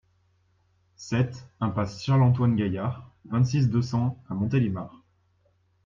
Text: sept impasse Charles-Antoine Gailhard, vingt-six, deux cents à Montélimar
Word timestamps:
sept 0.95 1.47
impasse 1.59 2.03
Charles-Antoine 2.03 2.55
Gailhard, 2.55 3.07
vingt-six, 3.29 3.67
deux 3.69 3.83
cents 3.83 4.17
à 4.29 4.33
Montélimar 4.33 5.03